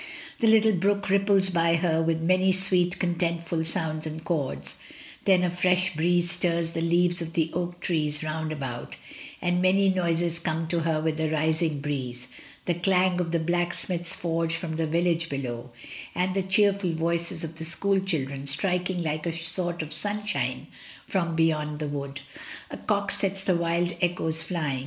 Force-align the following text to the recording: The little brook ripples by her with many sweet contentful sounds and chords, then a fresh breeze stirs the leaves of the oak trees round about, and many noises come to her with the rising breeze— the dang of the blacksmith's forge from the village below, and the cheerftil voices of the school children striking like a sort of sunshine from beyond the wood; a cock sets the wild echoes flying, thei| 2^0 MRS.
The 0.39 0.47
little 0.47 0.71
brook 0.73 1.11
ripples 1.11 1.51
by 1.51 1.75
her 1.75 2.01
with 2.01 2.23
many 2.23 2.51
sweet 2.51 2.97
contentful 2.97 3.63
sounds 3.67 4.07
and 4.07 4.23
chords, 4.25 4.73
then 5.25 5.43
a 5.43 5.51
fresh 5.51 5.95
breeze 5.95 6.31
stirs 6.31 6.71
the 6.71 6.81
leaves 6.81 7.21
of 7.21 7.33
the 7.33 7.51
oak 7.53 7.79
trees 7.81 8.23
round 8.23 8.51
about, 8.51 8.95
and 9.43 9.61
many 9.61 9.89
noises 9.89 10.39
come 10.39 10.67
to 10.69 10.79
her 10.79 10.99
with 10.99 11.17
the 11.17 11.29
rising 11.29 11.81
breeze— 11.81 12.25
the 12.65 12.73
dang 12.73 13.19
of 13.21 13.29
the 13.29 13.37
blacksmith's 13.37 14.15
forge 14.15 14.55
from 14.55 14.77
the 14.77 14.87
village 14.87 15.29
below, 15.29 15.69
and 16.15 16.33
the 16.33 16.41
cheerftil 16.41 16.95
voices 16.95 17.43
of 17.43 17.57
the 17.57 17.63
school 17.65 17.99
children 17.99 18.47
striking 18.47 19.03
like 19.03 19.27
a 19.27 19.31
sort 19.37 19.83
of 19.83 19.93
sunshine 19.93 20.65
from 21.05 21.35
beyond 21.35 21.77
the 21.77 21.87
wood; 21.87 22.21
a 22.71 22.77
cock 22.77 23.11
sets 23.11 23.43
the 23.43 23.53
wild 23.53 23.95
echoes 24.01 24.41
flying, 24.41 24.77
thei| 24.79 24.79
2^0 24.79 24.79
MRS. 24.79 24.79